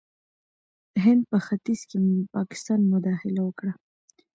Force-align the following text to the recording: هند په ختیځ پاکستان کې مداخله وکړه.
هند 1.03 1.21
په 1.31 1.37
ختیځ 1.45 1.81
پاکستان 2.35 2.79
کې 2.83 2.89
مداخله 2.93 3.41
وکړه. 3.43 3.73